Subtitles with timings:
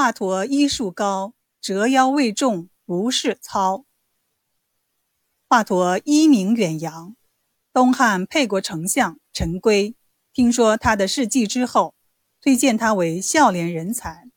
[0.00, 3.84] 华佗医术高，折腰未重不是操。
[5.46, 7.14] 华佗一名远扬，
[7.70, 9.94] 东汉沛国丞相陈规
[10.32, 11.94] 听说他的事迹之后，
[12.40, 14.30] 推荐他为孝廉人才。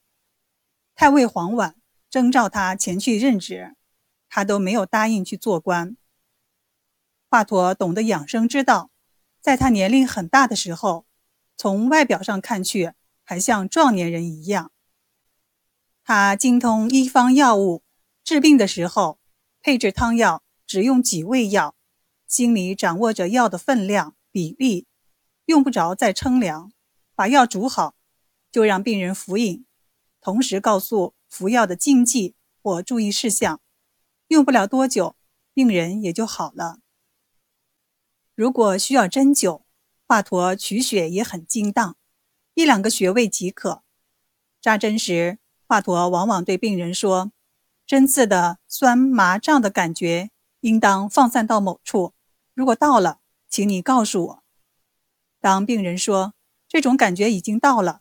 [0.94, 1.72] 太尉黄绾
[2.10, 3.74] 征召他前去任职，
[4.28, 5.96] 他都没有答应去做官。
[7.30, 8.90] 华佗懂得养生之道，
[9.40, 11.06] 在他年龄很大的时候，
[11.56, 12.92] 从外表上看去
[13.22, 14.70] 还像壮年人一样。
[16.04, 17.82] 他精通医方药物，
[18.22, 19.18] 治病的时候
[19.60, 20.42] 配制汤药。
[20.66, 21.76] 只用几味药，
[22.26, 24.86] 心里掌握着药的分量比例，
[25.44, 26.72] 用不着再称量，
[27.14, 27.94] 把药煮好，
[28.50, 29.66] 就让病人服饮，
[30.22, 33.60] 同时告诉服药的禁忌或注意事项。
[34.28, 35.16] 用不了多久，
[35.52, 36.78] 病人也就好了。
[38.34, 39.64] 如果需要针灸，
[40.06, 41.98] 华佗取血也很精当，
[42.54, 43.84] 一两个穴位即可。
[44.62, 45.38] 扎针时，
[45.74, 47.32] 华佗往往对病人说
[47.84, 50.30] ：“针刺的酸麻胀的感觉。”
[50.60, 52.14] 应当放散到某处，
[52.54, 54.44] 如果到了，请你告诉我。
[55.38, 56.32] 当病人说
[56.66, 58.00] 这种感觉已经到了，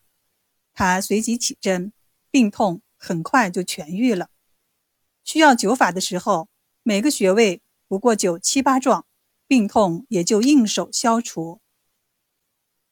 [0.74, 1.92] 他随即起针，
[2.32, 4.30] 病痛很快就痊愈了。
[5.26, 6.48] 需要灸法的时候，
[6.84, 9.06] 每个穴位不过灸七八壮，
[9.46, 11.60] 病痛也就应手消除。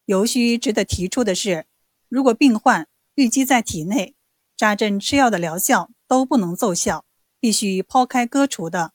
[0.03, 1.65] 尤需值得提出的是，
[2.09, 4.15] 如果病患淤积在体内，
[4.61, 7.03] 扎针吃药的疗效都不能奏效，
[7.39, 8.93] 必须抛开割除的。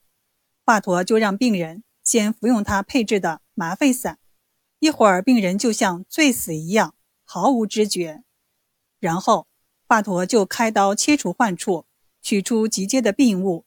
[0.64, 4.20] 华佗就让病人先服用他配制的麻沸散，
[4.78, 8.22] 一会儿病人就像醉死一样，毫无知觉。
[9.00, 9.48] 然后
[9.88, 11.84] 华佗就开刀切除患处，
[12.22, 13.64] 取出急接的病物。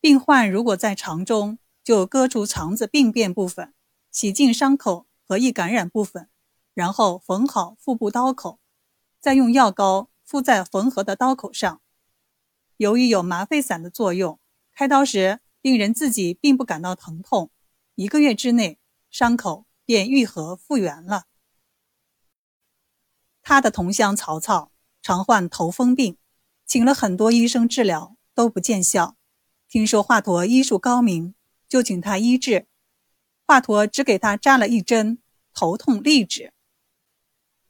[0.00, 3.72] 病患如果在肠中，就割除肠子病变部分，
[4.10, 6.28] 洗净伤口和易感染部分，
[6.74, 8.58] 然后缝好腹部刀口，
[9.20, 11.82] 再用药膏敷在缝合的刀口上。
[12.78, 14.40] 由于有麻沸散的作用，
[14.74, 15.40] 开刀时。
[15.60, 17.52] 病人自己并不感到疼痛，
[17.94, 18.80] 一个月之内
[19.10, 21.26] 伤口便愈合复原了。
[23.42, 26.18] 他的同乡曹操常患头风病，
[26.66, 29.16] 请了很多医生治疗都不见效。
[29.68, 31.36] 听说华佗医术高明，
[31.68, 32.66] 就请他医治。
[33.46, 35.22] 华佗只给他扎了一针，
[35.54, 36.52] 头痛立止。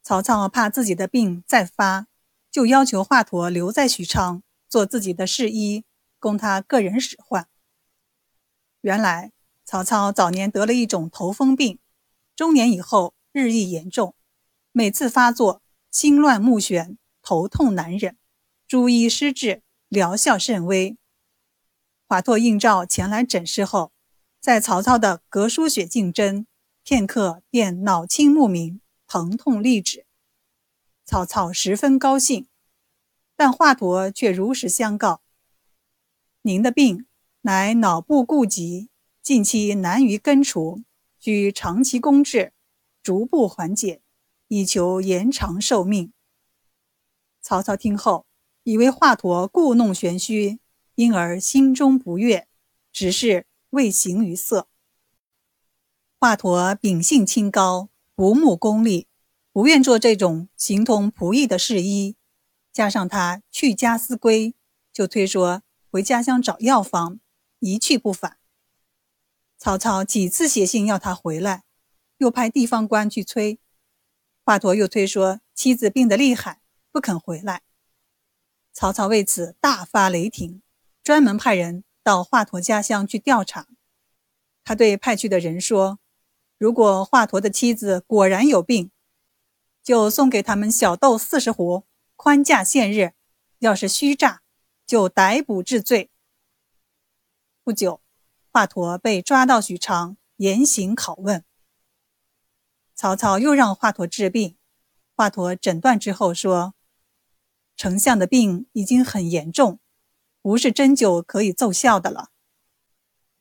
[0.02, 2.06] 曹操怕自己的病再发，
[2.52, 5.84] 就要求华佗留在许昌做自己的侍医，
[6.18, 7.48] 供他个人使唤。
[8.82, 9.32] 原来
[9.64, 11.78] 曹操早年得了一种头风病，
[12.36, 14.14] 中年以后日益严重，
[14.70, 18.18] 每次发作心乱目眩，头痛难忍，
[18.68, 20.98] 诸医施治，疗效甚微。
[22.06, 23.92] 华佗应召前来诊视后，
[24.38, 26.46] 在曹操的隔腧血镜针，
[26.84, 30.04] 片刻便脑清目明，疼痛立止。
[31.12, 32.48] 曹操十分高兴，
[33.36, 35.20] 但华佗却如实相告
[36.40, 37.04] ：“您的病。”
[37.44, 38.88] 乃脑部痼疾，
[39.20, 40.82] 近期难于根除，
[41.18, 42.54] 需长期攻治，
[43.02, 44.00] 逐步缓解，
[44.48, 46.14] 以求延长寿命。
[47.42, 48.24] 曹操听后，
[48.62, 50.60] 以为华佗故弄玄虚，
[50.94, 52.48] 因而心中不悦，
[52.90, 54.66] 只是未形于色。
[56.18, 59.06] 华佗秉性清高，不慕功利，
[59.52, 62.16] 不愿做这种形同仆役的侍医，
[62.72, 64.54] 加上他去家思归，
[64.92, 67.20] 就推说回家乡找药方。
[67.64, 68.38] 一去不返。
[69.56, 71.62] 曹操几次写信要他回来，
[72.18, 73.60] 又派地方官去催。
[74.44, 76.60] 华佗又推说妻子病得厉害，
[76.90, 77.62] 不肯回来。
[78.72, 80.60] 曹操为此大发雷霆，
[81.04, 83.68] 专门派人到华佗家乡去调查。
[84.64, 86.00] 他对派去的人说
[86.58, 88.90] ：“如果华佗的妻子果然有病，
[89.82, 91.84] 就送给他们小豆四十壶，
[92.16, 93.14] 宽价限日；
[93.58, 94.42] 要是虚诈，
[94.86, 96.10] 就逮捕治罪。”
[97.64, 98.00] 不久，
[98.50, 101.44] 华佗被抓到许昌，严刑拷问。
[102.94, 104.56] 曹操又让华佗治病，
[105.16, 106.74] 华佗诊断之后说
[107.76, 109.80] ：“丞相的病已经很严重，
[110.40, 112.30] 不是针灸可以奏效的了。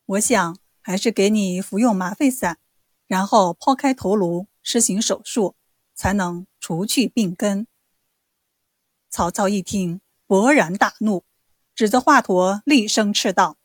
[0.05, 2.59] 我想还是给你服用麻沸散，
[3.07, 5.55] 然后剖开头颅，施行手术，
[6.01, 7.67] 才能除去病根。”
[9.11, 11.25] 曹操一听，勃然大怒，
[11.75, 13.59] 指责华佗厉声斥道。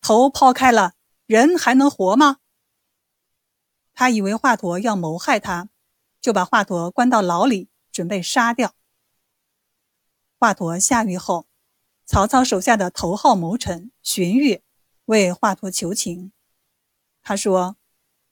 [0.00, 0.94] 头抛开了，
[1.26, 2.38] 人还能活吗？
[3.92, 5.68] 他以为华佗要谋害他，
[6.18, 8.74] 就把华佗关到牢里，准备杀掉。
[10.38, 11.46] 华佗下狱后，
[12.06, 14.62] 曹操手下的头号谋臣荀彧
[15.04, 16.32] 为华佗求情。
[17.22, 17.76] 他说：“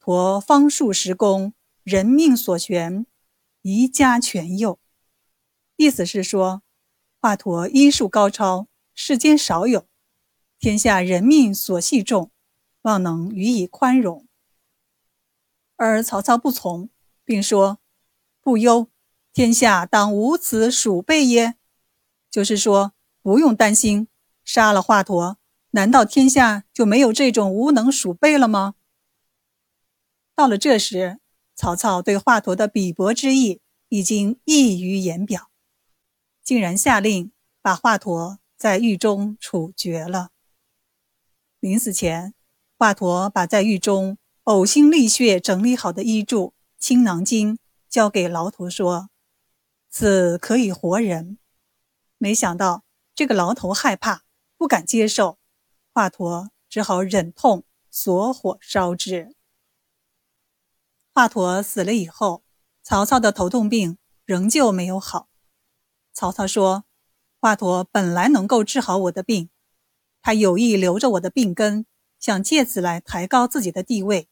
[0.02, 1.52] 佗方术十功，
[1.82, 3.04] 人命所悬，
[3.62, 4.78] 宜加权佑。”
[5.76, 6.62] 意思是说，
[7.20, 9.86] 华佗医术高超，世间少有，
[10.58, 12.30] 天下人命所系重，
[12.82, 14.26] 望能予以宽容。
[15.76, 16.90] 而曹操不从，
[17.24, 17.78] 并说
[18.42, 18.88] ：“不忧，
[19.32, 21.54] 天下当无此鼠辈耶？”
[22.30, 22.92] 就是说，
[23.22, 24.08] 不用担心，
[24.44, 25.36] 杀了华佗，
[25.70, 28.74] 难道天下就没有这种无能鼠辈了吗？
[30.34, 31.18] 到了这时，
[31.60, 33.60] 曹操对华佗的鄙薄之意
[33.90, 35.50] 已经溢于言表。
[36.42, 40.30] 竟然下令把华佗在狱中处决了。
[41.58, 42.32] 临死前，
[42.78, 46.36] 华佗把在狱中呕心沥血整理好的医著
[46.78, 47.56] 《青囊经》
[47.90, 49.10] 交给牢头，说
[49.90, 51.36] ：“此可以活人。”
[52.16, 52.84] 没想到
[53.14, 54.22] 这个牢头害怕，
[54.56, 55.38] 不敢接受，
[55.92, 59.34] 华佗只好忍痛锁火烧之。
[61.20, 62.42] 华佗死了以后，
[62.82, 65.28] 曹操的头痛病仍旧没有好。
[66.14, 66.84] 曹操说
[67.38, 69.50] ：“华佗本来能够治好我的病，
[70.22, 71.84] 他有意留着我的病根，
[72.18, 74.30] 想借此来抬高自己的地位。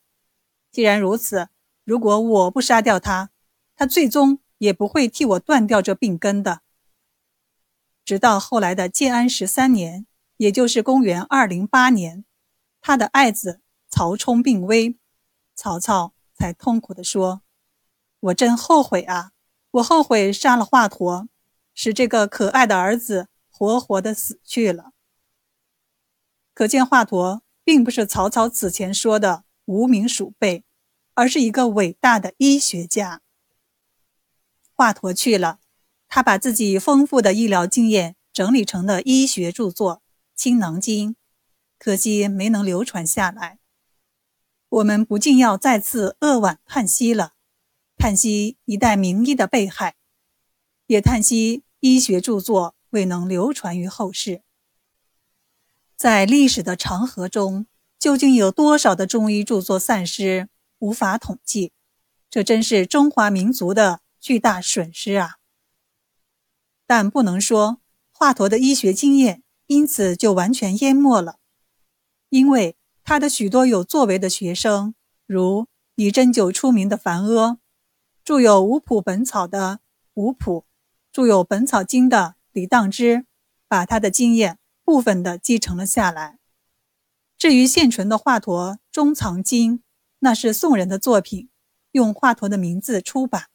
[0.73, 1.49] 既然如此，
[1.85, 3.29] 如果我不杀掉他，
[3.76, 6.62] 他最终也不会替我断掉这病根的。”
[8.02, 10.06] 直到后来的建安十三年，
[10.38, 12.25] 也就是公元二零八年，
[12.81, 14.96] 他的爱子曹冲病危，
[15.55, 17.43] 曹操才痛苦地说
[18.20, 19.32] ：“我真后悔啊！
[19.73, 21.29] 我后悔杀了华佗。”
[21.81, 24.90] 使这个可爱的儿子活活的死去了。
[26.52, 30.64] 可见华佗并不是曹操此前说的无名鼠辈，
[31.14, 33.23] 而是一个伟大的医学家。
[34.73, 35.61] 华佗去了，
[36.08, 39.99] 他把自己丰富的医疗经验整理成了医学著作
[40.35, 41.11] 《青囊经》，
[41.79, 43.61] 可惜没能流传下来。
[44.68, 47.34] 我们不禁要再次扼腕叹息了，
[47.96, 49.96] 叹息一代名医的被害，
[50.86, 51.64] 也叹息。
[51.80, 54.42] 医学著作未能流传于后世，
[55.94, 57.68] 在历史的长河中，
[58.00, 60.48] 究竟有多少的中医著作散失，
[60.80, 61.72] 无法统计。
[62.28, 65.36] 这真是中华民族的巨大损失啊！
[66.84, 67.80] 但不能说
[68.10, 71.38] 华佗的医学经验因此就完全淹没了，
[72.28, 72.76] 因为
[73.08, 74.94] 他的许多有作为的学生，
[75.25, 77.58] 如以针灸出名的樊阿，
[78.22, 79.81] 著有《五谱本草》的
[80.12, 80.66] 五谱。
[81.10, 83.25] 著有《本草经》的李当之，
[83.66, 86.38] 把他的经验部分的继承了下来。
[87.38, 89.78] 至于现存的华佗《中藏经》，
[90.19, 91.49] 那是宋人的作品，
[91.93, 93.46] 用华佗的名字出版，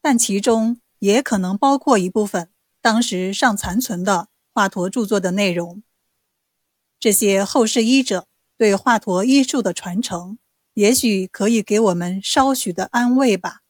[0.00, 2.48] 但其中也可能包括一部分
[2.80, 5.82] 当时尚残存的华佗著作的内容。
[6.98, 8.26] 这些后世医者
[8.58, 10.36] 对华佗医术的传承，
[10.74, 13.60] 也许可以给我们稍许的安慰吧。